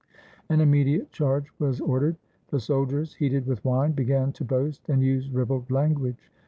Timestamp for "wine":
3.63-3.91